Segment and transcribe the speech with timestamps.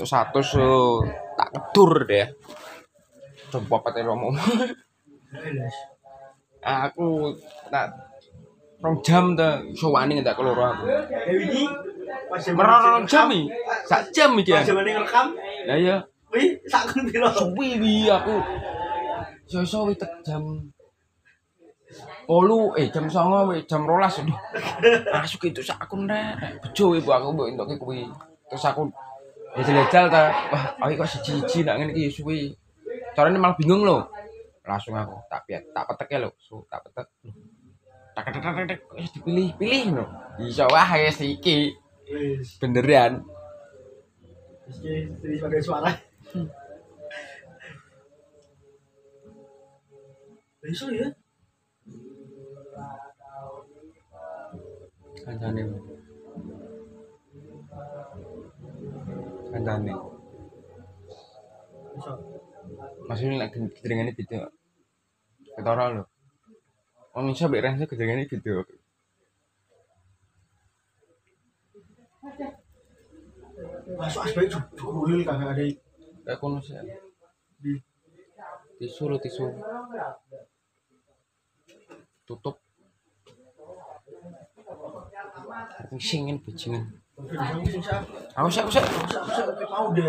[0.00, 0.64] Itu satu so
[1.36, 2.24] tak kedur deh.
[3.52, 4.32] Coba pakai romo.
[6.64, 7.36] aku
[7.68, 7.92] tak
[8.80, 10.88] rong jam ta iso wani tak keloro aku.
[12.56, 13.52] Merong jam iki.
[13.84, 14.56] Sak jam iki.
[14.56, 15.36] Pas zaman ngerekam,
[15.68, 16.00] Lah iya,
[16.32, 17.28] wih, sakun piro.
[17.36, 18.40] suwi wi aku.
[19.52, 20.64] Iso-iso wi tek jam
[22.24, 24.32] Olu, eh jam songo, weh, jam rolas, aduh.
[25.12, 28.08] Masuk itu sak aku nek, bejo ibu aku mbok entuke kuwi.
[28.48, 28.88] Terus aku
[29.60, 32.56] ya jelajal ta, wah, aku kok siji-siji nak ngene iki suwi.
[33.12, 34.08] Carane malah bingung lho.
[34.64, 37.06] Langsung aku tak piat, tak petek lho, so, tak petek.
[38.16, 40.04] Tak tak tak tak, dipilih, pilih lho.
[40.40, 41.76] Iso wah wis iki
[42.08, 43.20] Wis, beneran.
[45.20, 45.92] sebagai suara.
[50.64, 51.08] Besok ya?
[55.20, 55.89] Kancane.
[59.50, 59.92] Kancane.
[61.94, 62.18] Besok.
[63.10, 64.36] Maksudnya lagi kedengarannya gitu.
[65.58, 66.04] Ketara lho.
[67.14, 68.62] Wong iso mbek Renzo kedengarannya gitu.
[73.98, 74.46] Masuk asbak
[74.78, 75.64] jurul kagak ada
[76.24, 76.78] Kayak kono sih.
[77.60, 77.76] di
[78.78, 79.44] Tisu lho tisu.
[82.24, 82.56] Tutup.
[85.98, 86.99] Singin bajingan.
[87.30, 87.78] Aku sih,
[88.34, 88.82] Aku sih aku sih.
[88.82, 90.08] aku sih mau deh.